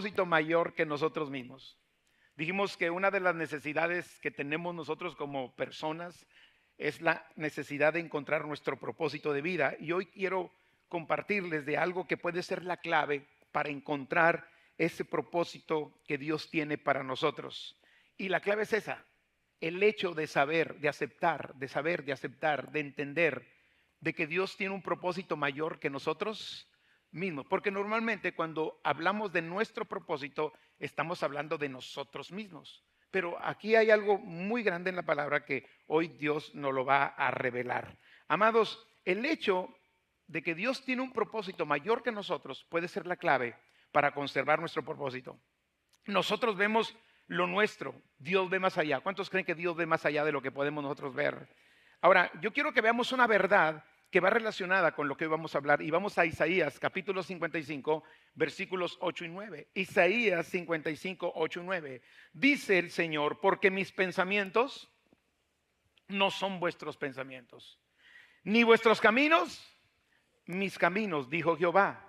[0.00, 1.78] propósito mayor que nosotros mismos.
[2.34, 6.26] Dijimos que una de las necesidades que tenemos nosotros como personas
[6.78, 9.76] es la necesidad de encontrar nuestro propósito de vida.
[9.78, 10.50] Y hoy quiero
[10.88, 16.78] compartirles de algo que puede ser la clave para encontrar ese propósito que Dios tiene
[16.78, 17.78] para nosotros.
[18.16, 19.04] Y la clave es esa,
[19.60, 23.46] el hecho de saber, de aceptar, de saber, de aceptar, de entender
[24.00, 26.69] de que Dios tiene un propósito mayor que nosotros
[27.12, 27.46] mismos.
[27.46, 32.84] Porque normalmente cuando hablamos de nuestro propósito, estamos hablando de nosotros mismos.
[33.10, 37.06] Pero aquí hay algo muy grande en la palabra que hoy Dios nos lo va
[37.06, 37.98] a revelar.
[38.28, 39.68] Amados, el hecho
[40.26, 43.56] de que Dios tiene un propósito mayor que nosotros puede ser la clave
[43.90, 45.40] para conservar nuestro propósito.
[46.06, 49.00] Nosotros vemos lo nuestro, Dios ve más allá.
[49.00, 51.48] ¿Cuántos creen que Dios ve más allá de lo que podemos nosotros ver?
[52.00, 55.54] Ahora, yo quiero que veamos una verdad que va relacionada con lo que hoy vamos
[55.54, 55.82] a hablar.
[55.82, 58.02] Y vamos a Isaías capítulo 55,
[58.34, 59.68] versículos 8 y 9.
[59.74, 62.02] Isaías 55, 8 y 9.
[62.32, 64.90] Dice el Señor, porque mis pensamientos
[66.08, 67.78] no son vuestros pensamientos,
[68.42, 69.64] ni vuestros caminos,
[70.46, 72.04] mis caminos, dijo Jehová.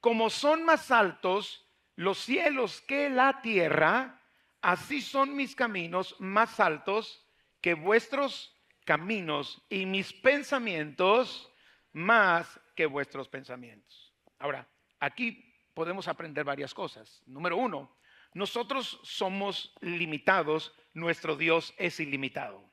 [0.00, 4.20] Como son más altos los cielos que la tierra,
[4.60, 7.24] así son mis caminos más altos
[7.60, 8.53] que vuestros
[8.84, 11.50] caminos y mis pensamientos
[11.92, 14.14] más que vuestros pensamientos.
[14.38, 14.68] Ahora,
[15.00, 17.22] aquí podemos aprender varias cosas.
[17.26, 17.96] Número uno,
[18.34, 22.70] nosotros somos limitados, nuestro Dios es ilimitado.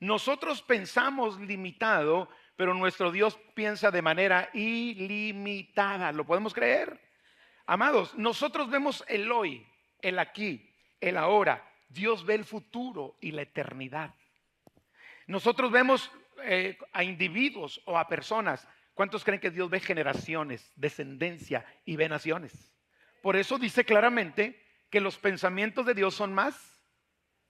[0.00, 6.12] Nosotros pensamos limitado, pero nuestro Dios piensa de manera ilimitada.
[6.12, 7.00] ¿Lo podemos creer?
[7.66, 9.66] Amados, nosotros vemos el hoy,
[10.00, 11.66] el aquí, el ahora.
[11.88, 14.14] Dios ve el futuro y la eternidad.
[15.26, 16.10] Nosotros vemos
[16.44, 18.66] eh, a individuos o a personas.
[18.94, 22.72] ¿Cuántos creen que Dios ve generaciones, descendencia y ve naciones?
[23.22, 26.78] Por eso dice claramente que los pensamientos de Dios son más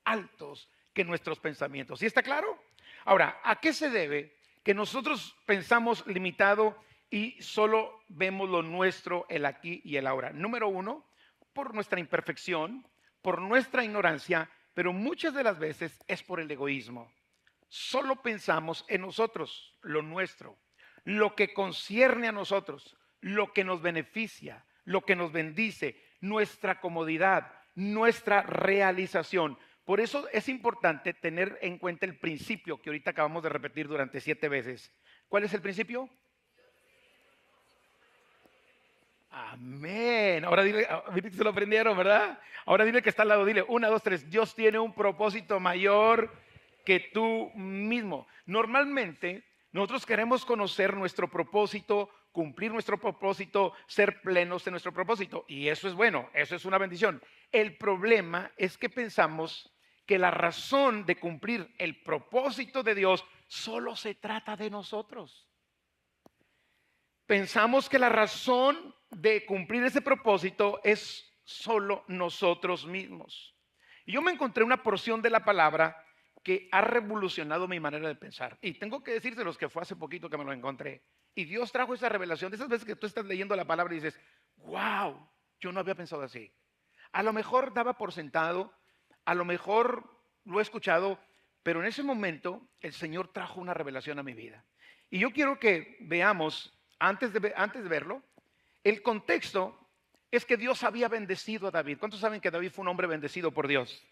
[0.05, 2.01] altos que nuestros pensamientos.
[2.01, 2.63] ¿Sí está claro?
[3.05, 6.77] Ahora, ¿a qué se debe que nosotros pensamos limitado
[7.09, 10.31] y solo vemos lo nuestro, el aquí y el ahora?
[10.33, 11.07] Número uno,
[11.53, 12.87] por nuestra imperfección,
[13.23, 17.11] por nuestra ignorancia, pero muchas de las veces es por el egoísmo
[17.71, 20.59] solo pensamos en nosotros, lo nuestro,
[21.05, 27.55] lo que concierne a nosotros, lo que nos beneficia, lo que nos bendice, nuestra comodidad,
[27.77, 29.57] nuestra realización.
[29.85, 34.21] Por eso es importante tener en cuenta el principio que ahorita acabamos de repetir durante
[34.21, 34.93] siete veces.
[35.29, 36.11] ¿Cuál es el principio?
[39.31, 40.45] Amén.
[40.45, 42.41] Ahora dile, ah, se lo aprendieron, ¿verdad?
[42.67, 46.33] Ahora dile que está al lado, dile, una, dos, tres, Dios tiene un propósito mayor
[46.91, 48.27] que tú mismo.
[48.47, 55.45] Normalmente nosotros queremos conocer nuestro propósito, cumplir nuestro propósito, ser plenos de nuestro propósito.
[55.47, 57.23] Y eso es bueno, eso es una bendición.
[57.53, 59.73] El problema es que pensamos
[60.05, 65.49] que la razón de cumplir el propósito de Dios solo se trata de nosotros.
[67.25, 73.55] Pensamos que la razón de cumplir ese propósito es solo nosotros mismos.
[74.05, 75.97] Y yo me encontré una porción de la palabra
[76.43, 78.59] que ha revolucionado mi manera de pensar.
[78.63, 81.03] Y tengo que los que fue hace poquito que me lo encontré.
[81.35, 84.01] Y Dios trajo esa revelación de esas veces que tú estás leyendo la palabra y
[84.01, 84.19] dices,
[84.57, 85.29] wow,
[85.61, 86.53] yo no había pensado así.
[87.13, 88.73] A lo mejor daba por sentado,
[89.25, 90.11] a lo mejor
[90.45, 91.19] lo he escuchado,
[91.63, 94.65] pero en ese momento el Señor trajo una revelación a mi vida.
[95.11, 98.23] Y yo quiero que veamos, antes de, antes de verlo,
[98.83, 99.77] el contexto
[100.31, 101.99] es que Dios había bendecido a David.
[101.99, 104.07] ¿Cuántos saben que David fue un hombre bendecido por Dios?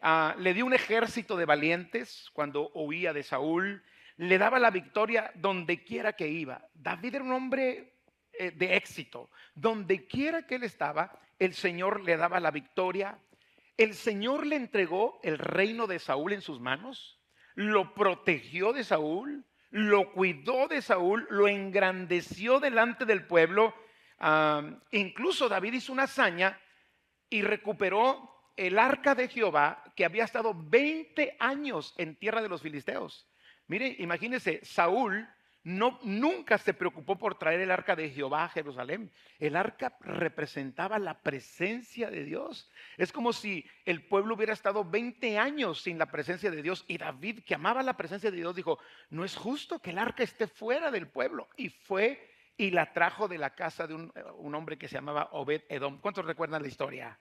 [0.00, 3.82] Ah, le dio un ejército de valientes cuando huía de Saúl,
[4.16, 6.68] le daba la victoria donde quiera que iba.
[6.74, 7.94] David era un hombre
[8.32, 13.18] eh, de éxito, donde quiera que él estaba, el Señor le daba la victoria.
[13.76, 17.20] El Señor le entregó el reino de Saúl en sus manos,
[17.54, 23.74] lo protegió de Saúl, lo cuidó de Saúl, lo engrandeció delante del pueblo.
[24.18, 26.60] Ah, incluso David hizo una hazaña
[27.30, 32.60] y recuperó el arca de Jehová que había estado 20 años en tierra de los
[32.60, 33.26] filisteos.
[33.68, 35.28] Mire, imagínense, Saúl
[35.62, 39.12] no, nunca se preocupó por traer el arca de Jehová a Jerusalén.
[39.38, 42.68] El arca representaba la presencia de Dios.
[42.96, 46.84] Es como si el pueblo hubiera estado 20 años sin la presencia de Dios.
[46.88, 48.78] Y David, que amaba la presencia de Dios, dijo,
[49.10, 51.48] no es justo que el arca esté fuera del pueblo.
[51.56, 55.28] Y fue y la trajo de la casa de un, un hombre que se llamaba
[55.32, 56.00] Obed Edom.
[56.00, 57.16] ¿Cuántos recuerdan la historia?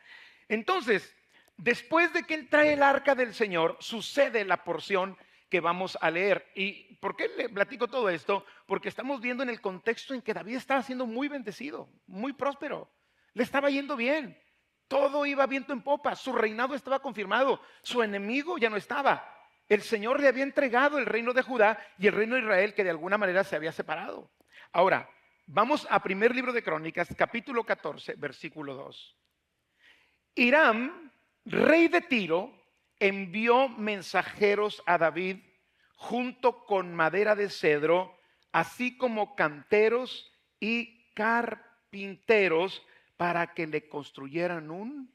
[0.48, 1.16] Entonces,
[1.58, 5.18] Después de que él trae el arca del Señor, sucede la porción
[5.50, 6.52] que vamos a leer.
[6.56, 8.46] ¿Y por qué le platico todo esto?
[8.66, 12.92] Porque estamos viendo en el contexto en que David estaba siendo muy bendecido, muy próspero.
[13.34, 14.40] Le estaba yendo bien.
[14.88, 16.16] Todo iba viento en popa.
[16.16, 17.62] Su reinado estaba confirmado.
[17.82, 19.34] Su enemigo ya no estaba.
[19.68, 22.84] El Señor le había entregado el reino de Judá y el reino de Israel que
[22.84, 24.32] de alguna manera se había separado.
[24.72, 25.10] Ahora,
[25.46, 29.18] vamos a primer libro de Crónicas, capítulo 14, versículo 2.
[30.36, 31.07] Hiram,
[31.50, 32.52] rey de Tiro,
[33.00, 35.38] envió mensajeros a David
[35.96, 38.18] junto con madera de cedro,
[38.52, 42.86] así como canteros y carpinteros
[43.18, 45.12] para que le construyeran un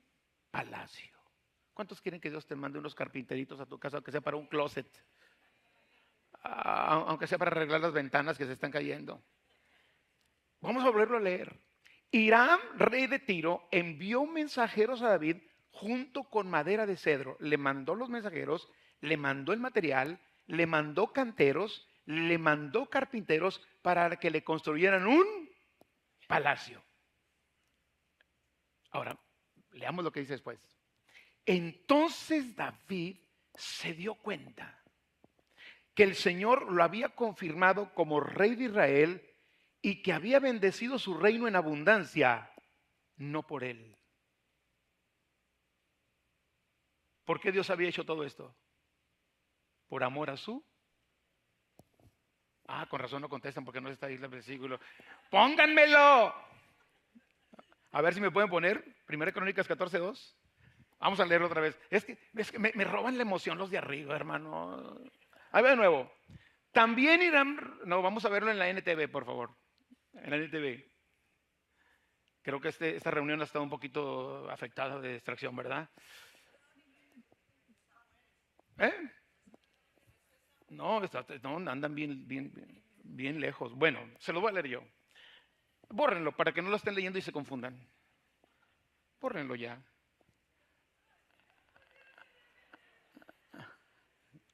[0.51, 1.13] palacio.
[1.73, 4.47] ¿Cuántos quieren que Dios te mande unos carpinteritos a tu casa, aunque sea para un
[4.47, 4.87] closet?
[6.43, 9.23] Ah, aunque sea para arreglar las ventanas que se están cayendo.
[10.61, 11.59] Vamos a volverlo a leer.
[12.11, 15.39] Irán, rey de Tiro, envió mensajeros a David
[15.73, 17.37] junto con madera de cedro.
[17.41, 18.69] Le mandó los mensajeros,
[19.01, 25.51] le mandó el material, le mandó canteros, le mandó carpinteros para que le construyeran un
[26.29, 26.83] palacio.
[28.91, 29.19] Ahora,
[29.73, 30.61] leamos lo que dice después.
[31.45, 33.17] Entonces David
[33.55, 34.79] se dio cuenta
[35.95, 39.29] que el Señor lo había confirmado como rey de Israel
[39.81, 42.51] y que había bendecido su reino en abundancia,
[43.17, 43.97] no por él.
[47.25, 48.55] ¿Por qué Dios había hecho todo esto?
[49.89, 50.65] Por amor a su.
[52.67, 54.81] Ah, con razón no contestan porque no está ahí el versículo.
[55.31, 56.35] Pónganmelo.
[57.93, 58.85] A ver si me pueden poner.
[59.07, 60.35] Primera Crónicas 14.2.
[60.99, 61.79] Vamos a leerlo otra vez.
[61.91, 64.99] Es que, me, roban la emoción los de arriba, hermano.
[65.51, 66.11] Ahí va de nuevo.
[66.71, 67.81] También irán.
[67.85, 69.51] No, vamos a verlo en la NTV, por favor.
[70.15, 70.85] En la NTV.
[72.43, 75.91] Creo que este, esta reunión ha estado un poquito afectada de distracción, ¿verdad?
[78.79, 79.11] ¿Eh?
[80.69, 82.53] No, no andan bien, bien,
[83.05, 83.75] bien lejos.
[83.75, 84.85] Bueno, se lo voy a leer yo.
[85.91, 87.79] Bórrenlo para que no lo estén leyendo y se confundan.
[89.21, 89.83] Bórrenlo ya.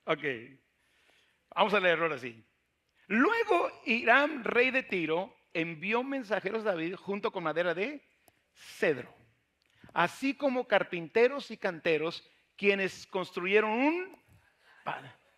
[0.05, 0.25] Ok.
[1.55, 2.45] Vamos a leerlo ahora sí.
[3.09, 8.07] Luego Irán, rey de Tiro, envió mensajeros a David junto con madera de
[8.55, 9.15] cedro,
[9.95, 12.29] así como carpinteros y canteros,
[12.59, 14.19] quienes construyeron un...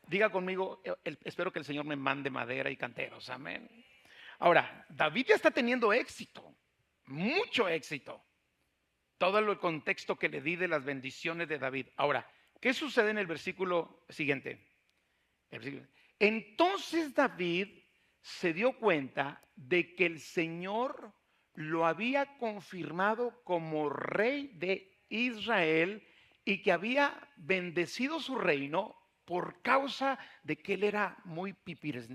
[0.09, 0.83] Diga conmigo,
[1.23, 3.69] espero que el Señor me mande madera y canteros, amén.
[4.41, 6.57] Ahora, David ya está teniendo éxito,
[7.07, 8.25] mucho éxito.
[9.19, 11.89] Todo el contexto que le di de las bendiciones de David.
[11.97, 12.27] Ahora,
[12.61, 14.67] ¿qué sucede en el versículo siguiente?
[16.19, 17.69] Entonces David
[18.23, 21.13] se dio cuenta de que el Señor
[21.55, 26.03] lo había confirmado como rey de Israel
[26.51, 32.09] y que había bendecido su reino por causa de que él era muy pipires.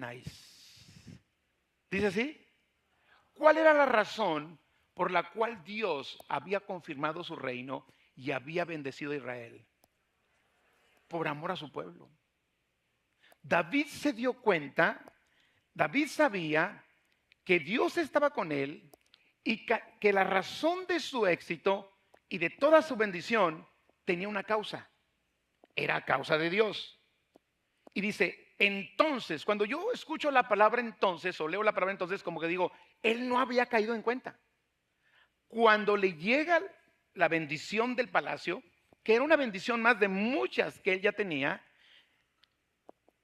[1.90, 2.46] ¿Dice así?
[3.34, 4.60] ¿Cuál era la razón
[4.94, 9.66] por la cual Dios había confirmado su reino y había bendecido a Israel?
[11.08, 12.10] Por amor a su pueblo.
[13.42, 15.14] David se dio cuenta,
[15.74, 16.84] David sabía
[17.46, 18.92] que Dios estaba con él
[19.46, 23.66] y que la razón de su éxito y de toda su bendición
[24.06, 24.90] tenía una causa.
[25.76, 27.00] Era causa de Dios.
[27.94, 32.40] Y dice, entonces, cuando yo escucho la palabra entonces o leo la palabra entonces, como
[32.40, 32.72] que digo,
[33.02, 34.40] él no había caído en cuenta.
[35.48, 36.62] Cuando le llega
[37.14, 38.64] la bendición del palacio,
[39.04, 41.64] que era una bendición más de muchas que él ya tenía,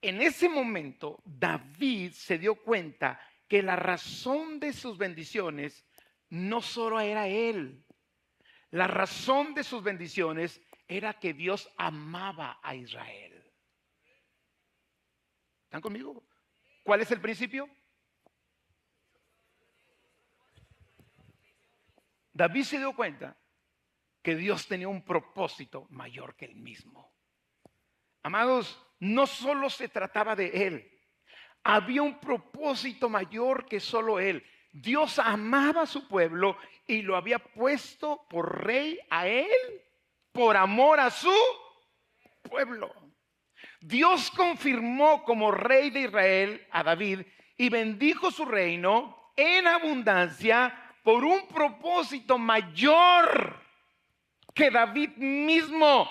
[0.01, 5.85] en ese momento David se dio cuenta que la razón de sus bendiciones
[6.29, 7.83] no solo era él,
[8.71, 10.61] la razón de sus bendiciones
[10.91, 13.49] era que Dios amaba a Israel.
[15.63, 16.21] ¿Están conmigo?
[16.83, 17.69] ¿Cuál es el principio?
[22.33, 23.37] David se dio cuenta
[24.21, 27.15] que Dios tenía un propósito mayor que él mismo.
[28.23, 30.99] Amados, no solo se trataba de él,
[31.63, 34.45] había un propósito mayor que solo él.
[34.73, 39.49] Dios amaba a su pueblo y lo había puesto por rey a él
[40.31, 41.33] por amor a su
[42.41, 42.93] pueblo.
[43.79, 47.21] Dios confirmó como rey de Israel a David
[47.57, 53.59] y bendijo su reino en abundancia por un propósito mayor
[54.53, 56.09] que David mismo.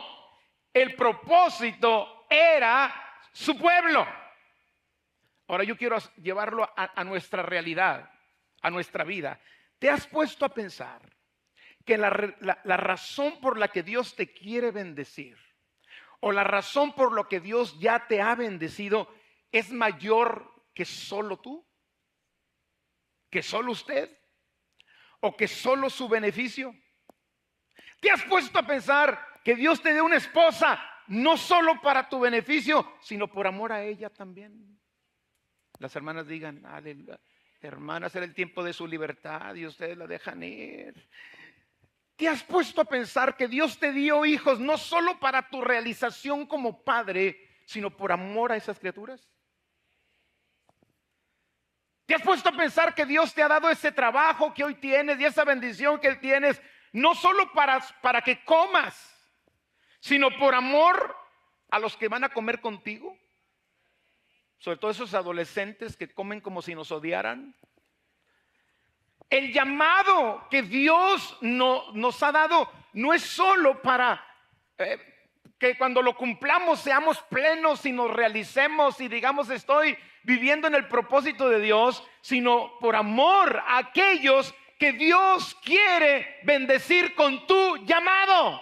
[0.73, 2.93] El propósito era
[3.33, 4.07] su pueblo.
[5.49, 8.09] Ahora yo quiero llevarlo a, nuestra realidad,
[8.63, 9.41] a nuestra vida.
[9.79, 11.01] ¿Te has puesto a pensar
[11.91, 15.37] que la razón por la que Dios te quiere bendecir
[16.21, 19.13] o la razón por lo que Dios ya te ha bendecido
[19.51, 21.67] es mayor que solo tú,
[23.29, 24.17] que solo usted.
[25.23, 26.75] o que solo su beneficio?
[28.01, 32.21] ¿Te has puesto a pensar que Dios te dé una esposa no solo para tu
[32.21, 34.81] beneficio, sino por amor a ella también?
[35.81, 36.63] Las hermanas digan,
[37.61, 40.95] hermanas, era el tiempo de su libertad y ustedes la dejan ir.
[42.21, 46.45] ¿Te has puesto a pensar que Dios te dio hijos no solo para tu realización
[46.45, 49.27] como padre, sino por amor a esas criaturas?
[52.05, 55.19] ¿Te has puesto a pensar que Dios te ha dado ese trabajo que hoy tienes
[55.19, 56.61] y esa bendición que tienes,
[56.93, 58.95] no solo para, para que comas,
[59.99, 61.17] sino por amor
[61.71, 63.19] a los que van a comer contigo?
[64.59, 67.57] Sobre todo esos adolescentes que comen como si nos odiaran.
[69.31, 74.23] El llamado que Dios no, nos ha dado no es solo para
[74.77, 74.99] eh,
[75.57, 80.89] que cuando lo cumplamos seamos plenos y nos realicemos y digamos estoy viviendo en el
[80.89, 88.61] propósito de Dios, sino por amor a aquellos que Dios quiere bendecir con tu llamado.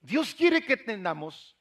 [0.00, 1.57] Dios quiere que entendamos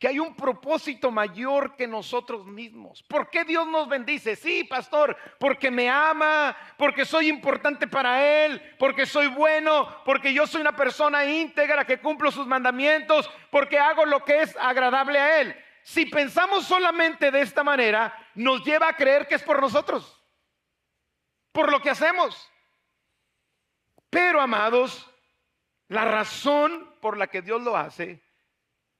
[0.00, 3.02] que hay un propósito mayor que nosotros mismos.
[3.02, 4.34] ¿Por qué Dios nos bendice?
[4.34, 10.46] Sí, pastor, porque me ama, porque soy importante para Él, porque soy bueno, porque yo
[10.46, 15.42] soy una persona íntegra que cumplo sus mandamientos, porque hago lo que es agradable a
[15.42, 15.64] Él.
[15.82, 20.18] Si pensamos solamente de esta manera, nos lleva a creer que es por nosotros,
[21.52, 22.50] por lo que hacemos.
[24.08, 25.10] Pero, amados,
[25.88, 28.29] la razón por la que Dios lo hace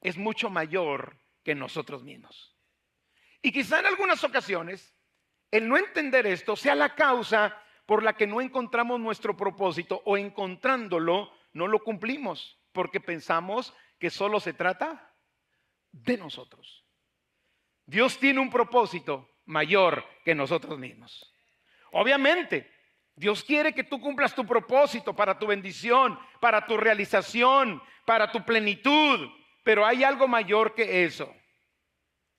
[0.01, 2.57] es mucho mayor que nosotros mismos.
[3.43, 4.95] Y quizá en algunas ocasiones
[5.51, 10.17] el no entender esto sea la causa por la que no encontramos nuestro propósito o
[10.17, 15.13] encontrándolo no lo cumplimos, porque pensamos que solo se trata
[15.91, 16.85] de nosotros.
[17.85, 21.35] Dios tiene un propósito mayor que nosotros mismos.
[21.91, 22.73] Obviamente,
[23.17, 28.45] Dios quiere que tú cumplas tu propósito para tu bendición, para tu realización, para tu
[28.45, 29.29] plenitud,
[29.71, 31.33] pero hay algo mayor que eso.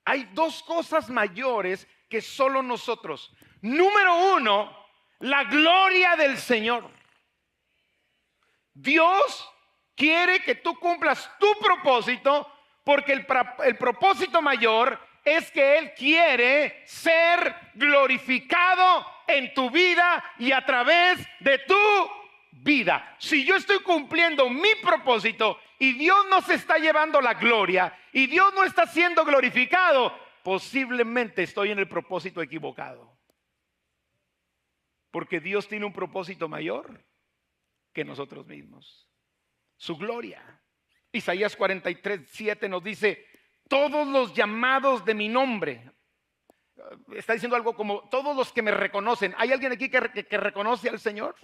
[0.03, 3.33] Hay dos cosas mayores que solo nosotros.
[3.61, 4.77] Número uno,
[5.19, 6.91] la gloria del Señor.
[8.73, 9.49] Dios
[9.95, 13.25] quiere que tú cumplas tu propósito porque el,
[13.63, 21.25] el, propósito mayor es que Él quiere ser glorificado en tu vida y a través
[21.39, 22.11] de tu
[22.51, 23.15] vida.
[23.19, 28.27] Si yo estoy cumpliendo mi propósito y Dios no se está llevando la gloria y
[28.27, 33.17] Dios no está siendo glorificado, posiblemente estoy en el propósito equivocado.
[35.11, 37.05] Porque Dios tiene un propósito mayor
[37.93, 39.09] que nosotros mismos.
[39.77, 40.61] Su gloria.
[41.11, 43.25] Isaías 43, 7 nos dice,
[43.67, 45.91] todos los llamados de mi nombre.
[47.13, 49.35] Está diciendo algo como, todos los que me reconocen.
[49.37, 51.35] ¿Hay alguien aquí que, que reconoce al Señor?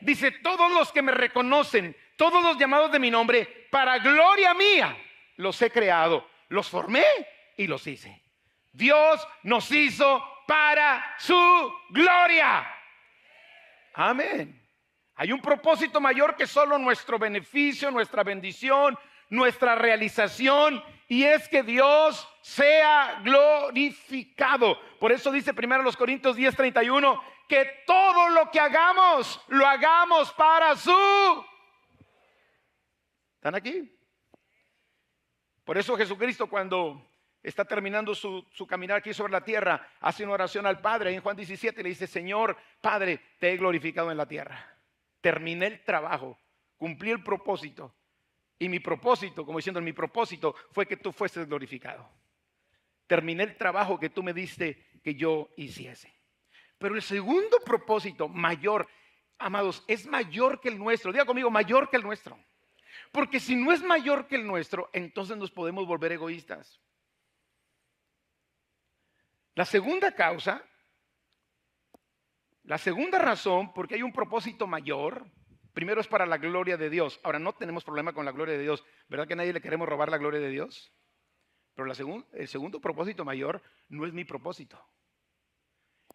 [0.00, 4.96] Dice, todos los que me reconocen, todos los llamados de mi nombre, para gloria mía,
[5.36, 7.04] los he creado, los formé
[7.56, 8.22] y los hice.
[8.72, 12.66] Dios nos hizo para su gloria.
[13.94, 14.58] Amén.
[15.16, 18.96] Hay un propósito mayor que solo nuestro beneficio, nuestra bendición,
[19.30, 24.78] nuestra realización, y es que Dios sea glorificado.
[25.00, 30.76] Por eso dice primero los Corintios 10:31 que todo lo que hagamos, lo hagamos para
[30.76, 31.44] su...
[33.36, 33.90] ¿Están aquí?
[35.64, 37.02] Por eso Jesucristo cuando
[37.42, 41.14] está terminando su, caminar aquí sobre la tierra, hace una oración al Padre.
[41.14, 44.76] en Juan 17 le dice, Señor, Padre, te he glorificado en la tierra.
[45.20, 46.38] Terminé el trabajo,
[46.76, 47.94] cumplí el propósito.
[48.58, 52.10] Y mi propósito, como diciendo, mi propósito fue que tú fueses glorificado.
[53.06, 56.17] Terminé el trabajo que tú me diste que yo hiciese.
[56.78, 58.88] Pero el segundo propósito mayor,
[59.38, 61.12] amados, es mayor que el nuestro.
[61.12, 62.38] Diga conmigo, mayor que el nuestro.
[63.12, 66.80] Porque si no es mayor que el nuestro, entonces nos podemos volver egoístas.
[69.54, 70.64] La segunda causa,
[72.62, 75.26] la segunda razón, porque hay un propósito mayor,
[75.72, 77.18] primero es para la gloria de Dios.
[77.24, 78.84] Ahora, no tenemos problema con la gloria de Dios.
[79.08, 80.92] ¿Verdad que a nadie le queremos robar la gloria de Dios?
[81.74, 81.90] Pero
[82.32, 84.80] el segundo propósito mayor no es mi propósito.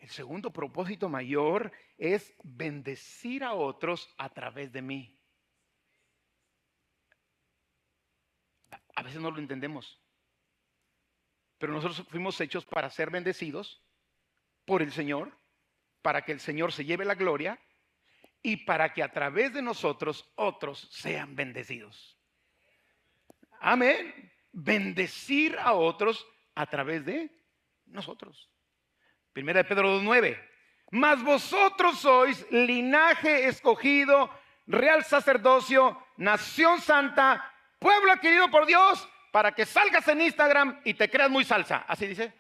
[0.03, 5.17] El segundo propósito mayor es bendecir a otros a través de mí.
[8.95, 10.03] A veces no lo entendemos.
[11.57, 13.81] Pero nosotros fuimos hechos para ser bendecidos
[14.65, 15.39] por el Señor,
[16.01, 17.57] para que el Señor se lleve la gloria
[18.41, 22.19] y para que a través de nosotros otros sean bendecidos.
[23.62, 24.33] Amén.
[24.51, 27.31] Bendecir a otros a través de
[27.86, 28.52] nosotros.
[29.33, 30.39] Primera de Pedro 2.9.
[30.91, 34.29] Mas vosotros sois linaje escogido,
[34.67, 41.09] real sacerdocio, nación santa, pueblo adquirido por Dios, para que salgas en Instagram y te
[41.09, 41.83] creas muy salsa.
[41.87, 42.31] Así dice.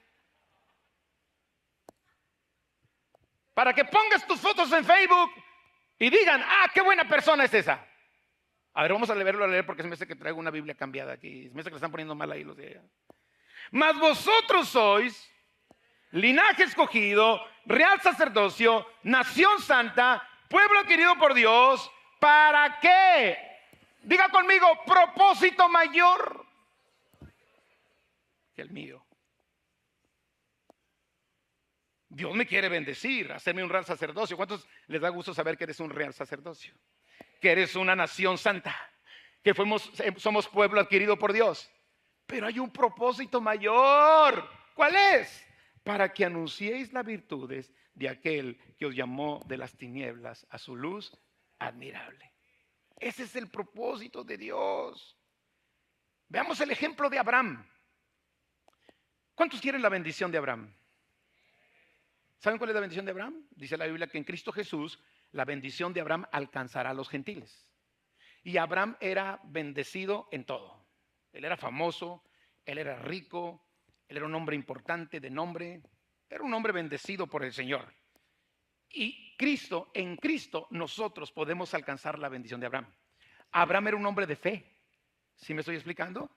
[3.55, 5.31] Para que pongas tus fotos en Facebook
[5.97, 7.83] y digan, ah, qué buena persona es esa.
[8.75, 10.75] A ver, vamos a leerlo a leer porque se me hace que traigo una Biblia
[10.75, 11.47] cambiada aquí.
[11.47, 12.83] Se me hace que le están poniendo mal ahí los de allá.
[13.71, 15.32] Mas vosotros sois
[16.13, 21.89] linaje escogido, real sacerdocio, nación santa, pueblo querido por Dios,
[22.19, 23.37] ¿para qué?
[24.01, 26.45] Diga conmigo, propósito mayor
[28.53, 29.03] que el mío.
[32.09, 34.37] Dios me quiere bendecir, hacerme un real sacerdocio.
[34.37, 36.75] ¿Cuántos les da gusto saber que eres un real sacerdocio?
[37.41, 38.75] Que eres una nación santa,
[39.43, 41.71] que fuimos, somos pueblo adquirido por Dios.
[42.27, 44.47] Pero hay un propósito mayor.
[44.75, 45.43] ¿Cuál es?
[45.83, 50.75] Para que anunciéis las virtudes de aquel que os llamó de las tinieblas a su
[50.75, 51.11] luz
[51.59, 52.33] admirable.
[52.97, 55.17] Ese es el propósito de Dios.
[56.29, 57.69] Veamos el ejemplo de Abraham.
[59.35, 60.73] ¿Cuántos quieren la bendición de Abraham?
[62.39, 63.47] ¿Saben cuál es la bendición de Abraham?
[63.51, 64.99] Dice la Biblia que en Cristo Jesús
[65.31, 67.67] la bendición de Abraham alcanzará a los gentiles.
[68.43, 70.85] Y Abraham era bendecido en todo.
[71.31, 72.23] Él era famoso,
[72.65, 73.65] él era rico,
[74.17, 75.81] era un hombre importante de nombre,
[76.29, 77.93] era un hombre bendecido por el Señor.
[78.89, 82.93] Y Cristo, en Cristo nosotros podemos alcanzar la bendición de Abraham.
[83.51, 84.77] Abraham era un hombre de fe.
[85.35, 86.29] ¿Sí me estoy explicando?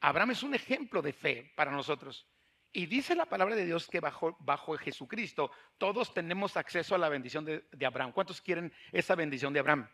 [0.00, 2.26] Abraham es un ejemplo de fe para nosotros.
[2.72, 7.08] Y dice la palabra de Dios que bajo, bajo Jesucristo todos tenemos acceso a la
[7.08, 8.12] bendición de, de Abraham.
[8.12, 9.88] ¿Cuántos quieren esa bendición de Abraham?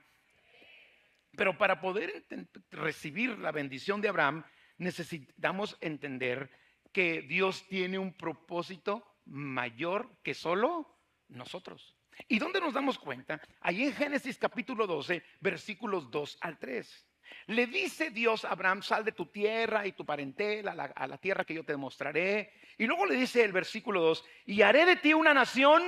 [1.36, 2.26] Pero para poder
[2.70, 4.44] recibir la bendición de Abraham
[4.78, 6.50] necesitamos entender
[6.94, 10.88] que Dios tiene un propósito mayor que solo
[11.28, 11.96] nosotros.
[12.28, 13.42] ¿Y dónde nos damos cuenta?
[13.60, 17.06] Ahí en Génesis capítulo 12, versículos 2 al 3.
[17.48, 21.06] Le dice Dios a Abraham, sal de tu tierra y tu parentela a la, a
[21.08, 22.52] la tierra que yo te mostraré.
[22.78, 25.82] Y luego le dice el versículo 2, y haré de ti una nación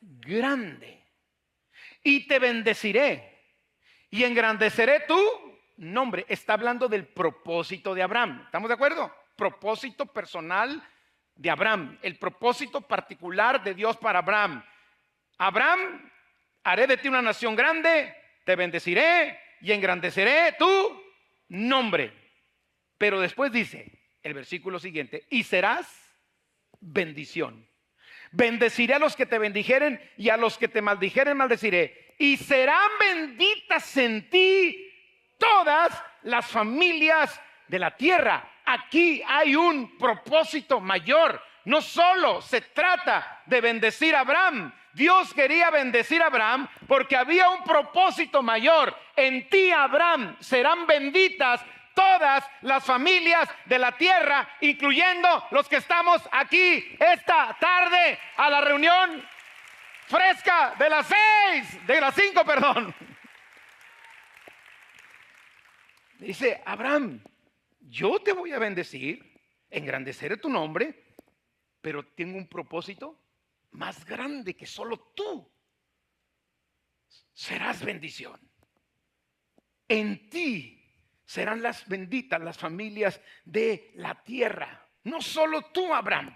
[0.00, 1.02] grande
[2.02, 3.40] y te bendeciré
[4.10, 5.18] y engrandeceré tu
[5.78, 6.26] nombre.
[6.28, 8.42] Está hablando del propósito de Abraham.
[8.44, 9.21] ¿Estamos de acuerdo?
[9.36, 10.82] Propósito personal
[11.34, 14.64] de Abraham, el propósito particular de Dios para Abraham.
[15.38, 16.10] Abraham,
[16.62, 18.14] haré de ti una nación grande,
[18.44, 21.02] te bendeciré y engrandeceré tu
[21.48, 22.12] nombre.
[22.98, 26.14] Pero después dice el versículo siguiente, y serás
[26.80, 27.68] bendición.
[28.30, 32.14] Bendeciré a los que te bendijeren y a los que te maldijeren maldeciré.
[32.18, 34.90] Y serán benditas en ti
[35.38, 41.42] todas las familias de la tierra aquí hay un propósito mayor.
[41.64, 44.72] No solo se trata de bendecir a Abraham.
[44.92, 48.96] Dios quería bendecir a Abraham porque había un propósito mayor.
[49.16, 56.22] En ti, Abraham, serán benditas todas las familias de la tierra, incluyendo los que estamos
[56.32, 59.24] aquí esta tarde a la reunión
[60.06, 62.94] fresca de las seis, de las cinco, perdón.
[66.18, 67.20] Dice, Abraham,
[67.92, 71.14] yo te voy a bendecir, engrandeceré tu nombre,
[71.82, 73.20] pero tengo un propósito
[73.72, 75.46] más grande que solo tú.
[77.34, 78.40] Serás bendición.
[79.86, 80.82] En ti
[81.26, 84.88] serán las benditas las familias de la tierra.
[85.04, 86.34] No solo tú, Abraham.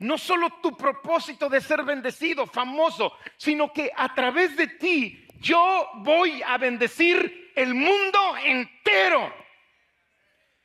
[0.00, 5.88] No solo tu propósito de ser bendecido, famoso, sino que a través de ti yo
[5.96, 9.39] voy a bendecir el mundo entero.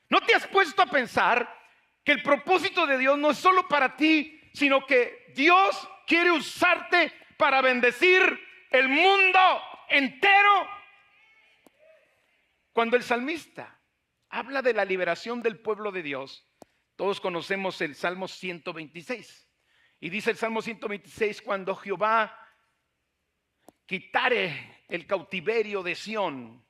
[0.09, 1.51] ¿No te has puesto a pensar
[2.03, 7.11] que el propósito de Dios no es solo para ti, sino que Dios quiere usarte
[7.37, 8.21] para bendecir
[8.69, 9.39] el mundo
[9.89, 10.67] entero?
[12.71, 13.79] Cuando el salmista
[14.29, 16.45] habla de la liberación del pueblo de Dios,
[16.95, 19.49] todos conocemos el Salmo 126.
[19.99, 22.37] Y dice el Salmo 126, cuando Jehová
[23.85, 26.64] quitare el cautiverio de Sión,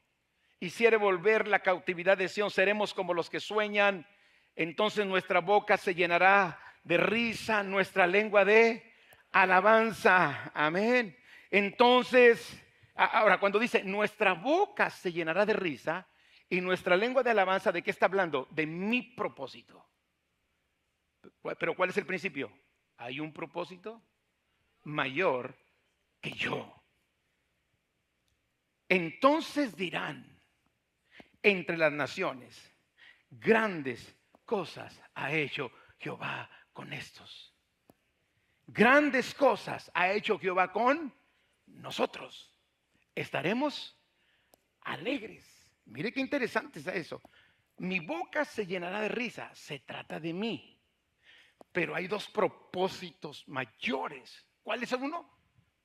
[0.59, 4.07] hiciere volver la cautividad de Sión, seremos como los que sueñan.
[4.55, 8.93] Entonces nuestra boca se llenará de risa, nuestra lengua de
[9.31, 10.51] alabanza.
[10.53, 11.17] Amén.
[11.51, 12.61] Entonces,
[12.95, 16.07] ahora cuando dice nuestra boca se llenará de risa
[16.49, 18.47] y nuestra lengua de alabanza, ¿de qué está hablando?
[18.51, 19.89] De mi propósito.
[21.59, 22.51] Pero ¿cuál es el principio?
[22.97, 24.03] Hay un propósito
[24.83, 25.57] mayor
[26.21, 26.83] que yo.
[28.87, 30.34] Entonces dirán,
[31.45, 32.59] entre las naciones.
[33.29, 37.55] Grandes cosas ha hecho Jehová con estos.
[38.65, 41.13] Grandes cosas ha hecho Jehová con
[41.67, 42.51] nosotros.
[43.13, 43.95] Estaremos
[44.81, 45.45] alegres.
[45.85, 47.21] Mire qué interesante es eso.
[47.77, 49.53] Mi boca se llenará de risa.
[49.53, 50.81] Se trata de mí.
[51.71, 54.47] Pero hay dos propósitos mayores.
[54.63, 55.29] ¿Cuál es uno?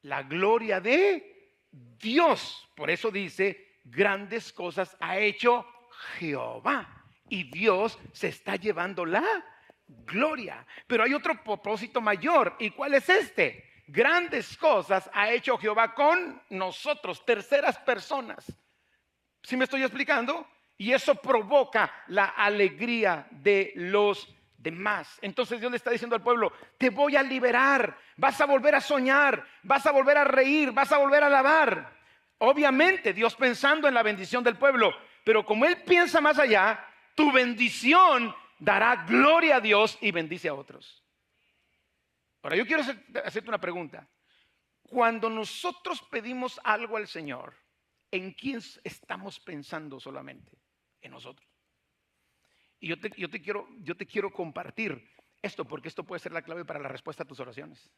[0.02, 2.66] La gloria de Dios.
[2.74, 5.66] Por eso dice, grandes cosas ha hecho
[6.18, 7.04] Jehová.
[7.28, 9.24] Y Dios se está llevando la
[9.86, 10.66] gloria.
[10.86, 12.56] Pero hay otro propósito mayor.
[12.58, 13.70] ¿Y cuál es este?
[13.86, 18.46] Grandes cosas ha hecho Jehová con nosotros, terceras personas.
[19.42, 20.46] ¿Sí me estoy explicando?
[20.76, 25.18] Y eso provoca la alegría de los demás.
[25.22, 28.80] Entonces Dios le está diciendo al pueblo, te voy a liberar, vas a volver a
[28.80, 31.99] soñar, vas a volver a reír, vas a volver a alabar.
[32.42, 36.82] Obviamente Dios pensando en la bendición del pueblo, pero como Él piensa más allá,
[37.14, 41.04] tu bendición dará gloria a Dios y bendice a otros.
[42.42, 44.08] Ahora yo quiero hacerte una pregunta.
[44.82, 47.54] Cuando nosotros pedimos algo al Señor,
[48.10, 50.58] ¿en quién estamos pensando solamente?
[51.02, 51.46] En nosotros.
[52.78, 56.64] Y yo te, quiero, yo te quiero compartir esto porque esto puede ser la clave
[56.64, 57.90] para la respuesta a tus oraciones.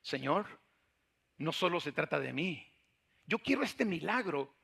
[0.00, 0.46] Señor,
[1.36, 2.69] no solo se trata de mí.
[3.30, 4.56] Yo quiero este milagro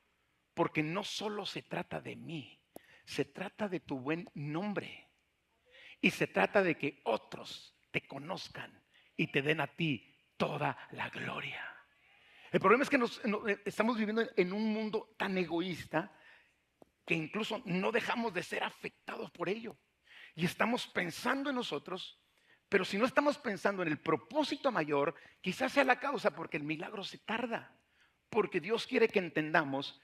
[0.52, 2.60] porque no solo se trata de mí,
[3.04, 5.08] se trata de tu buen nombre.
[6.00, 8.84] Y se trata de que otros te conozcan
[9.16, 11.64] y te den a ti toda la gloria.
[12.50, 16.12] El problema es que nos, eh, estamos viviendo en un mundo tan egoísta
[17.06, 19.78] que incluso no dejamos de ser afectados por ello.
[20.34, 22.20] Y estamos pensando en nosotros,
[22.68, 26.64] pero si no estamos pensando en el propósito mayor, quizás sea la causa porque el
[26.64, 27.72] milagro se tarda.
[28.30, 30.00] Porque Dios quiere que entendamos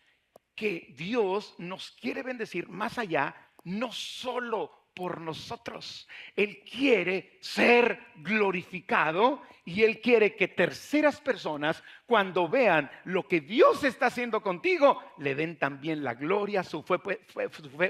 [0.55, 6.09] que Dios nos quiere bendecir más allá, no solo por nosotros.
[6.37, 13.85] Él quiere ser glorificado y Él quiere que terceras personas, cuando vean lo que Dios
[13.85, 16.99] está haciendo contigo, le den también la gloria, su fe,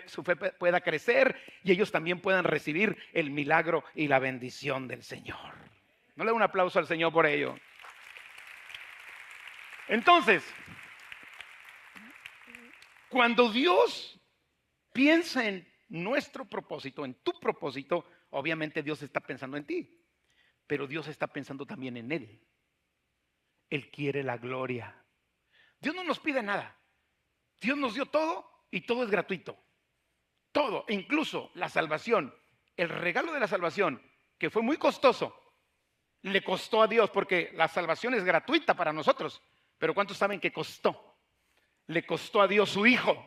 [0.07, 5.03] su fe, pueda crecer y ellos también puedan recibir el milagro y la bendición del
[5.03, 5.55] Señor.
[6.15, 7.57] No le un aplauso al Señor por ello.
[9.89, 10.45] Entonces,
[13.09, 14.19] cuando Dios
[14.93, 20.03] piensa en nuestro propósito, en tu propósito, obviamente Dios está pensando en ti,
[20.67, 22.41] pero Dios está pensando también en Él.
[23.69, 24.95] Él quiere la gloria.
[25.81, 26.79] Dios no nos pide nada.
[27.61, 29.59] Dios nos dio todo y todo es gratuito.
[30.53, 32.35] Todo, e incluso la salvación,
[32.77, 34.03] el regalo de la salvación,
[34.39, 35.35] que fue muy costoso,
[36.23, 39.43] le costó a Dios porque la salvación es gratuita para nosotros.
[39.83, 41.19] Pero ¿cuántos saben que costó?
[41.89, 43.27] Le costó a Dios su Hijo.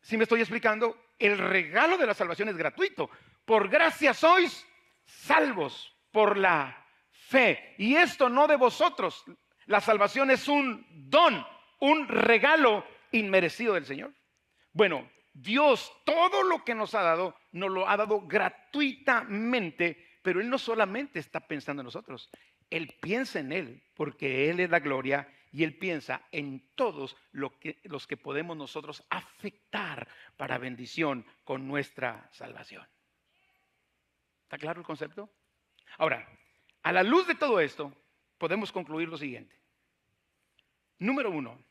[0.00, 0.96] Si me estoy explicando?
[1.18, 3.10] el regalo de la salvación es gratuito.
[3.44, 4.66] Por gracia sois
[5.04, 7.74] salvos por la fe.
[7.76, 9.24] Y esto no de vosotros.
[9.66, 11.46] La salvación es un don,
[11.80, 14.14] un regalo inmerecido del Señor.
[14.72, 20.48] Bueno, Dios todo lo que nos ha dado, nos lo ha dado gratuitamente, pero Él
[20.48, 22.30] no solamente está pensando en nosotros,
[22.70, 27.16] Él piensa en Él, porque Él es la gloria y Él piensa en todos
[27.60, 32.86] que, los que podemos nosotros afectar para bendición con nuestra salvación.
[34.42, 35.30] ¿Está claro el concepto?
[35.98, 36.28] Ahora,
[36.82, 37.92] a la luz de todo esto,
[38.38, 39.58] podemos concluir lo siguiente.
[40.98, 41.64] Número uno,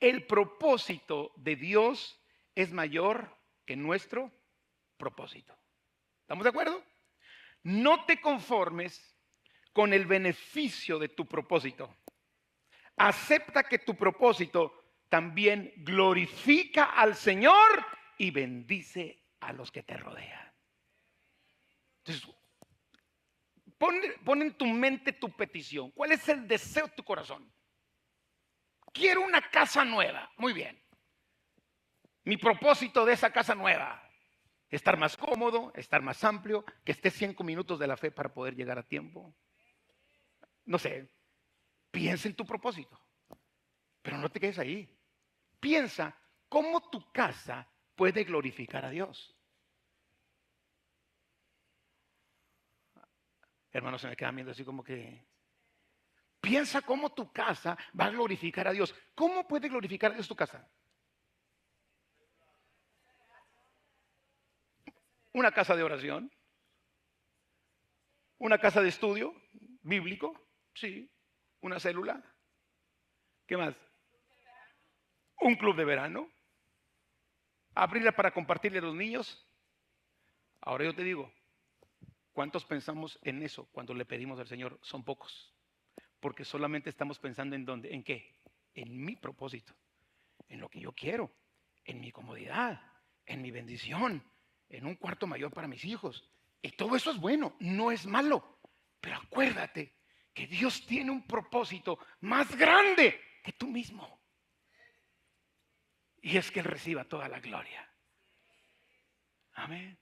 [0.00, 2.20] el propósito de Dios
[2.54, 4.32] es mayor que nuestro
[4.96, 5.54] propósito.
[6.22, 6.82] ¿Estamos de acuerdo?
[7.62, 9.17] No te conformes
[9.78, 11.94] con el beneficio de tu propósito
[12.96, 17.86] acepta que tu propósito también glorifica al Señor
[18.16, 20.52] y bendice a los que te rodean.
[21.98, 22.28] Entonces,
[23.78, 25.92] pon, en tu mente tu petición.
[25.92, 27.48] ¿Cuál es el deseo de tu corazón?
[28.92, 30.28] Quiero una casa nueva.
[30.38, 30.76] Muy bien.
[32.24, 34.02] Mi propósito de esa casa nueva,
[34.70, 38.56] estar más cómodo, estar más amplio, que esté cinco minutos de la fe para poder
[38.56, 39.36] llegar a tiempo.
[40.68, 41.08] No sé,
[41.90, 43.00] Piensa en tu propósito.
[44.02, 44.88] Pero no te quedes ahí.
[45.58, 46.14] Piensa
[46.48, 49.34] cómo tu casa puede glorificar a Dios.
[53.70, 55.26] Hermanos, se me quedan viendo así como que...
[56.40, 58.94] Piensa cómo tu casa va a glorificar a Dios.
[59.14, 60.70] ¿Cómo puede glorificar a Dios tu casa?
[65.32, 66.30] Una casa de oración.
[68.36, 69.34] Una casa de estudio
[69.82, 70.47] bíblico.
[70.80, 71.10] Sí
[71.60, 72.22] una célula.
[73.46, 73.74] ¿Qué más?
[75.40, 76.30] Un club de verano.
[77.74, 79.44] Abrirla para compartirle a los niños.
[80.60, 81.32] Ahora yo te digo,
[82.38, 84.78] ¿Cuántos pensamos en eso cuando le pedimos al Señor?
[84.80, 85.52] Son pocos.
[86.20, 88.36] Porque solamente estamos pensando en dónde, en qué,
[88.74, 89.74] en mi propósito,
[90.48, 91.32] en lo que yo quiero,
[91.84, 92.80] en mi comodidad,
[93.26, 94.22] en mi bendición,
[94.68, 96.30] en un cuarto mayor para mis hijos.
[96.62, 98.60] Y todo eso es bueno, no es malo.
[99.00, 99.97] Pero acuérdate
[100.38, 104.20] que Dios tiene un propósito más grande que tú mismo.
[106.22, 107.92] Y es que Él reciba toda la gloria.
[109.54, 109.98] Amén.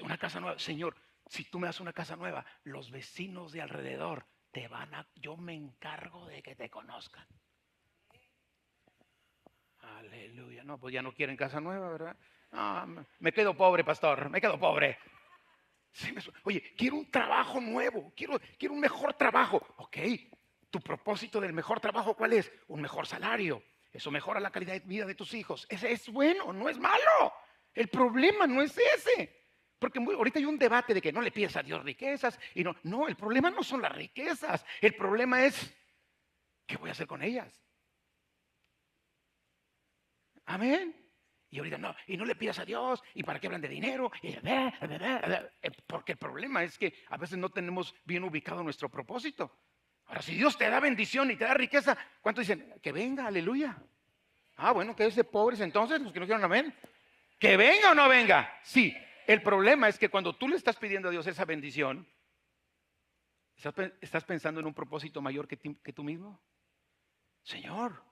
[0.00, 0.58] Una casa nueva.
[0.58, 0.96] Señor,
[1.28, 5.08] si tú me das una casa nueva, los vecinos de alrededor te van a...
[5.14, 7.28] Yo me encargo de que te conozcan.
[9.78, 10.64] Aleluya.
[10.64, 12.16] No, pues ya no quieren casa nueva, ¿verdad?
[12.50, 12.84] Ah,
[13.20, 14.28] me quedo pobre, pastor.
[14.28, 14.98] Me quedo pobre.
[16.44, 18.12] Oye, quiero un trabajo nuevo.
[18.16, 19.60] Quiero, quiero un mejor trabajo.
[19.76, 19.96] Ok.
[20.70, 22.50] Tu propósito del mejor trabajo, ¿cuál es?
[22.68, 23.62] Un mejor salario.
[23.92, 25.66] Eso mejora la calidad de vida de tus hijos.
[25.70, 27.32] Ese es bueno, no es malo.
[27.72, 29.46] El problema no es ese.
[29.78, 32.74] Porque ahorita hay un debate de que no le pides a Dios riquezas y no,
[32.82, 35.74] no, el problema no son las riquezas, el problema es
[36.66, 37.62] qué voy a hacer con ellas.
[40.46, 41.05] Amén.
[41.56, 44.12] Y ahorita no, y no le pidas a Dios, y para qué hablan de dinero,
[45.86, 49.58] porque el problema es que a veces no tenemos bien ubicado nuestro propósito.
[50.04, 52.74] Ahora, si Dios te da bendición y te da riqueza, ¿cuántos dicen?
[52.82, 53.74] Que venga, aleluya.
[54.56, 56.74] Ah, bueno, que es de pobres entonces, los que no quieren amén.
[57.38, 58.52] Que venga o no venga.
[58.62, 58.94] Sí,
[59.26, 62.06] el problema es que cuando tú le estás pidiendo a Dios esa bendición,
[64.02, 65.56] ¿estás pensando en un propósito mayor que
[65.94, 66.38] tú mismo?
[67.42, 68.04] Señor,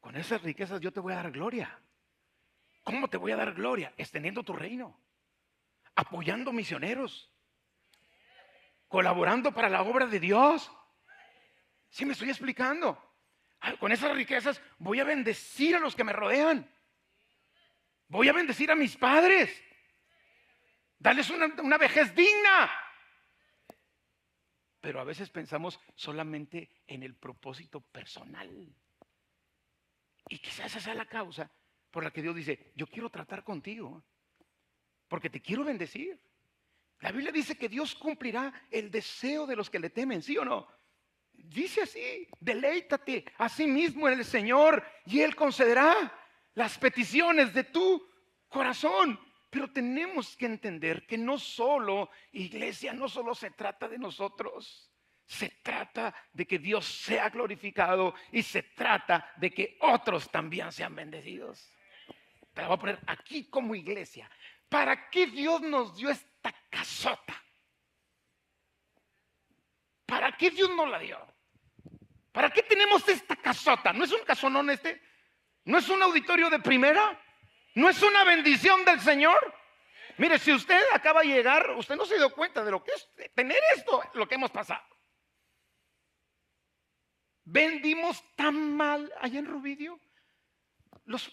[0.00, 1.80] con esas riquezas yo te voy a dar gloria.
[2.88, 3.92] ¿Cómo te voy a dar gloria?
[3.98, 4.98] Extendiendo tu reino,
[5.94, 7.30] apoyando misioneros,
[8.86, 10.72] colaborando para la obra de Dios.
[11.90, 12.98] ¿Sí me estoy explicando?
[13.78, 16.66] Con esas riquezas voy a bendecir a los que me rodean.
[18.06, 19.62] Voy a bendecir a mis padres.
[20.98, 22.70] Darles una, vejez digna.
[24.80, 28.74] Pero a veces pensamos solamente en el propósito personal.
[30.30, 31.52] Y quizás esa sea la causa
[31.90, 34.04] por la que Dios dice, yo quiero tratar contigo,
[35.08, 36.20] porque te quiero bendecir.
[37.00, 40.44] La Biblia dice que Dios cumplirá el deseo de los que le temen, ¿sí o
[40.44, 40.66] no?
[41.32, 46.12] Dice así, deleítate a sí mismo en el Señor y Él concederá
[46.54, 48.04] las peticiones de tu
[48.48, 49.18] corazón.
[49.48, 54.92] Pero tenemos que entender que no solo, iglesia, no solo se trata de nosotros.
[55.24, 60.94] Se trata de que Dios sea glorificado y se trata de que otros también sean
[60.94, 61.72] bendecidos.
[62.58, 64.28] Te la voy a poner aquí como iglesia.
[64.68, 67.40] ¿Para qué Dios nos dio esta casota?
[70.04, 71.24] ¿Para qué Dios nos la dio?
[72.32, 73.92] ¿Para qué tenemos esta casota?
[73.92, 75.00] ¿No es un casonón este?
[75.66, 77.16] ¿No es un auditorio de primera?
[77.76, 79.38] ¿No es una bendición del Señor?
[80.16, 83.08] Mire, si usted acaba de llegar, usted no se dio cuenta de lo que es
[83.36, 84.82] tener esto, lo que hemos pasado.
[87.44, 90.00] Vendimos tan mal allá en Rubidio.
[91.04, 91.30] Los,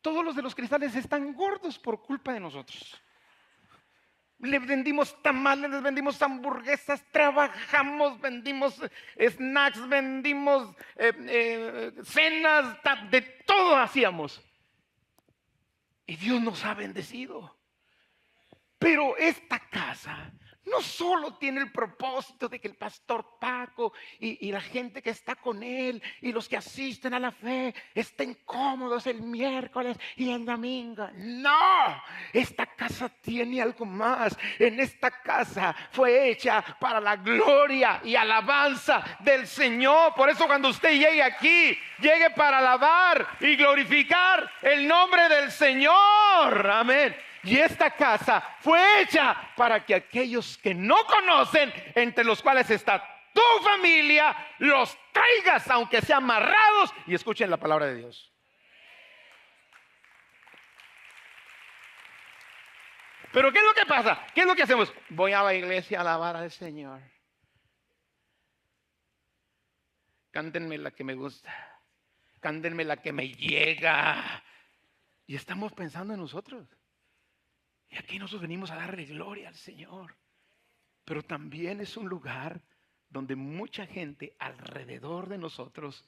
[0.00, 3.00] todos los de los cristales están gordos por culpa de nosotros.
[4.40, 8.80] Le vendimos tamales, les vendimos hamburguesas, trabajamos, vendimos
[9.16, 12.76] eh, snacks, vendimos eh, eh, cenas,
[13.10, 14.40] de todo hacíamos.
[16.06, 17.58] Y Dios nos ha bendecido.
[18.78, 20.32] Pero esta casa
[20.70, 25.34] no solo tiene el propósito de que el pastor Paco y, la gente que está
[25.36, 30.44] con él y los que asisten a la fe estén cómodos el miércoles y el
[30.44, 31.08] domingo.
[31.14, 32.02] No,
[32.32, 34.36] esta casa tiene algo más.
[34.58, 40.14] En esta casa fue hecha para la gloria y alabanza del Señor.
[40.14, 46.70] Por eso cuando usted llegue aquí, llegue para alabar y glorificar el nombre del Señor.
[46.70, 47.27] Amén.
[47.42, 53.02] Y esta casa fue hecha para que aquellos que no conocen, entre los cuales está
[53.32, 58.32] tu familia, los traigas, aunque sean amarrados, y escuchen la palabra de Dios.
[63.32, 64.26] Pero ¿qué es lo que pasa?
[64.34, 64.92] ¿Qué es lo que hacemos?
[65.10, 67.00] Voy a la iglesia a alabar al Señor.
[70.30, 71.54] Cántenme la que me gusta.
[72.40, 74.42] Cántenme la que me llega.
[75.26, 76.77] Y estamos pensando en nosotros.
[77.90, 80.16] Y aquí nosotros venimos a darle gloria al Señor.
[81.04, 82.62] Pero también es un lugar
[83.08, 86.06] donde mucha gente alrededor de nosotros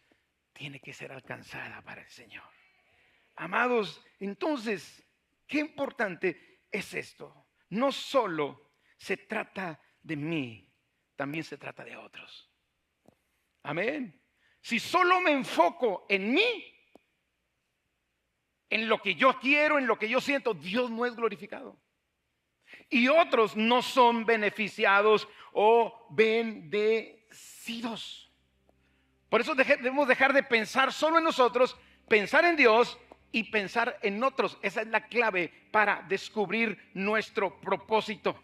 [0.52, 2.44] tiene que ser alcanzada para el Señor.
[3.36, 5.02] Amados, entonces,
[5.46, 7.46] qué importante es esto.
[7.70, 10.70] No solo se trata de mí,
[11.16, 12.50] también se trata de otros.
[13.62, 14.22] Amén.
[14.60, 16.79] Si solo me enfoco en mí,
[18.70, 21.76] en lo que yo quiero, en lo que yo siento, Dios no es glorificado.
[22.88, 27.20] y otros no son beneficiados o bendecidos.
[29.28, 31.76] Por eso debemos dejar de pensar solo en nosotros,
[32.08, 32.96] pensar en Dios
[33.32, 34.58] y pensar en otros.
[34.62, 38.40] Esa es la clave para descubrir nuestro propósito.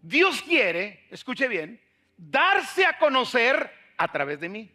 [0.00, 1.80] Dios quiere, escuche bien,
[2.16, 4.70] darse a conocer a través de mí,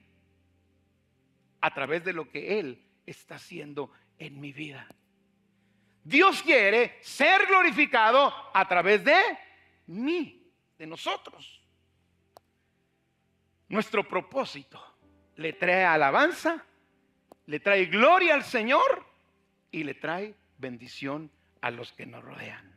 [1.62, 4.88] a través de lo que Él está haciendo en mi vida.
[6.04, 9.18] Dios quiere ser glorificado a través de
[9.88, 11.62] mí, de nosotros.
[13.70, 14.82] Nuestro propósito
[15.38, 16.64] le trae alabanza,
[17.46, 19.06] le trae gloria al Señor
[19.72, 22.74] y le trae bendición a los que nos rodean.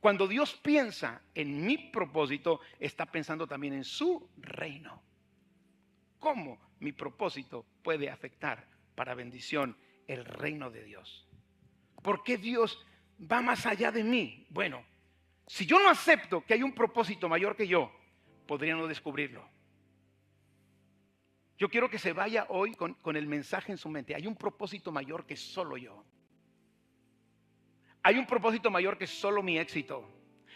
[0.00, 5.02] Cuando Dios piensa en mi propósito, está pensando también en su reino.
[6.18, 9.76] ¿Cómo mi propósito puede afectar para bendición
[10.12, 11.26] el reino de Dios?
[12.02, 12.84] ¿Por qué Dios
[13.20, 14.46] va más allá de mí?
[14.50, 14.84] Bueno,
[15.46, 17.92] si yo no acepto que hay un propósito mayor que yo,
[18.46, 19.48] podría no descubrirlo.
[21.58, 24.14] Yo quiero que se vaya hoy con, con, el mensaje en su mente.
[24.14, 26.04] Hay un propósito mayor que solo yo.
[28.02, 30.08] Hay un propósito mayor que solo mi éxito.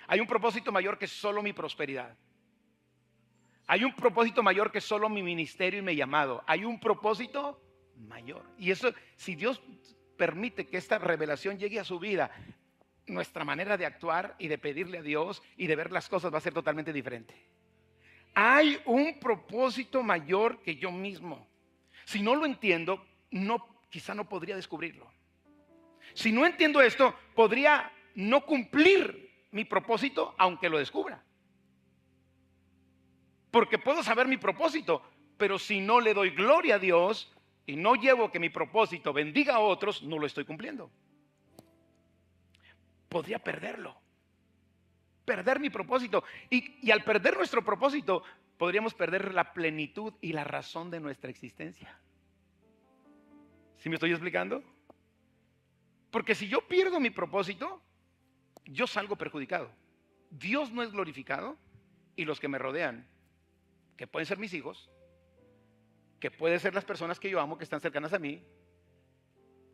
[0.07, 2.17] Hay un propósito mayor que solo mi prosperidad.
[3.67, 6.43] Hay un propósito mayor que solo mi ministerio y mi llamado.
[6.47, 7.61] Hay un propósito
[7.97, 8.45] mayor.
[8.59, 9.63] Y eso, si Dios
[10.17, 12.31] permite que esta revelación llegue a su vida,
[13.07, 16.39] nuestra manera de actuar y de pedirle a Dios y de ver las cosas va
[16.39, 17.35] a ser totalmente diferente.
[18.35, 21.47] Hay un propósito mayor que yo mismo.
[22.05, 25.11] Si no lo entiendo, no, quizá no podría descubrirlo.
[26.15, 31.23] Si no entiendo esto, podría no cumplir mi propósito aunque lo descubra.
[33.51, 35.03] Porque puedo saber mi propósito,
[35.37, 37.33] pero si no le doy gloria a Dios
[37.67, 40.91] y no llevo que mi propósito bendiga a otros, no lo estoy cumpliendo.
[43.09, 43.97] Podría perderlo.
[45.25, 46.25] Perder mi propósito.
[46.51, 48.23] Y, al perder nuestro propósito,
[48.59, 51.99] podríamos perder la plenitud y la razón de nuestra existencia.
[53.79, 54.63] ¿Sí me estoy explicando?
[56.11, 57.83] Porque si yo pierdo mi propósito,
[58.67, 59.71] yo salgo perjudicado.
[60.31, 61.57] Dios no es glorificado
[62.17, 63.07] y los que me rodean,
[63.97, 64.91] que pueden ser mis hijos,
[66.25, 68.43] que pueden ser las personas que yo amo, que están cercanas a mí,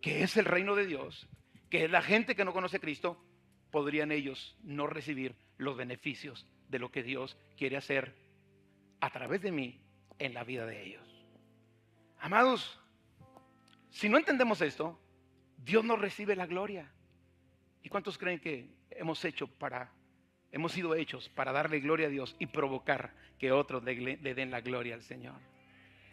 [0.02, 1.28] que es el reino de Dios,
[1.70, 3.24] que es la gente que no conoce a Cristo,
[3.70, 8.16] podrían ellos no recibir los beneficios de lo que Dios quiere hacer
[9.00, 9.80] a través de mí
[10.18, 11.24] en la vida de ellos.
[12.18, 12.80] Amados,
[13.90, 15.00] si no entendemos esto,
[15.56, 16.90] Dios no recibe la gloria.
[17.84, 19.92] ¿Y cuántos creen que hemos hecho para,
[20.50, 24.62] hemos sido hechos para darle gloria a Dios y provocar que otros le, den la
[24.62, 25.49] gloria al Señor?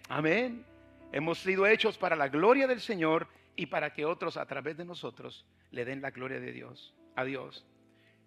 [0.09, 0.65] Amén.
[1.11, 4.85] Hemos sido hechos para la gloria del Señor y para que otros a través de
[4.85, 7.65] nosotros le den la gloria de Dios, a Dios.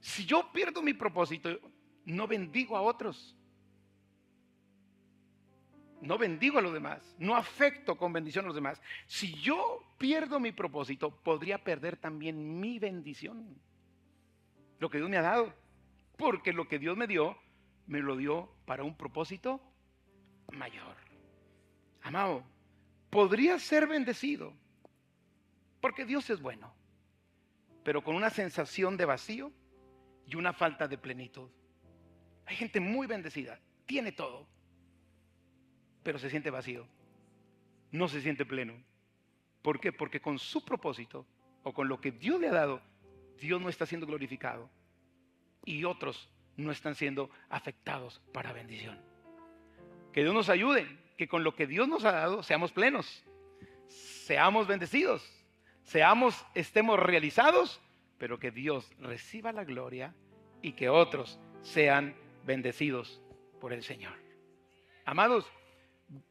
[0.01, 1.59] Si yo pierdo mi propósito,
[2.05, 3.37] no bendigo a otros
[6.01, 8.81] no bendigo a los demás, no afecto con bendición a los demás.
[9.07, 13.61] Si yo pierdo mi propósito, podría perder también mi bendición.
[14.79, 15.53] Lo que Dios me ha dado.
[16.17, 17.37] Porque lo que Dios me dio,
[17.87, 19.61] me lo dio para un propósito
[20.53, 20.97] mayor.
[22.03, 22.45] Amado,
[23.11, 24.53] podría ser bendecido.
[25.81, 26.73] Porque Dios es bueno.
[27.83, 29.53] Pero con una sensación de vacío
[30.27, 31.49] y una falta de plenitud.
[32.47, 34.47] Hay gente muy bendecida, tiene todo
[36.03, 36.87] pero se siente vacío.
[37.93, 38.75] No se siente pleno.
[39.63, 39.93] ¿Por qué?
[39.93, 41.27] Porque con su propósito
[41.63, 42.81] o con lo que Dios le ha dado,
[43.39, 44.71] Dios no está siendo glorificado
[45.65, 48.99] y otros no están siendo afectados para bendición.
[50.13, 50.87] Que Dios nos ayude,
[51.21, 53.23] que con lo que Dios nos ha dado seamos plenos,
[53.89, 55.23] seamos bendecidos,
[55.83, 57.79] seamos, estemos realizados,
[58.17, 60.15] pero que Dios reciba la gloria
[60.63, 62.17] y que otros sean
[62.47, 63.21] bendecidos
[63.61, 64.15] por el Señor.
[65.05, 65.45] Amados,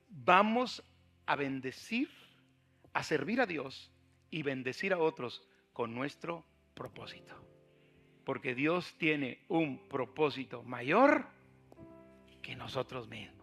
[0.08, 0.84] vamos
[1.28, 2.10] a bendecir,
[2.92, 3.92] a servir a Dios
[4.32, 7.36] y bendecir a otros con nuestro propósito.
[8.26, 11.28] Porque Dios tiene un propósito mayor
[12.42, 13.39] que nosotros mismos.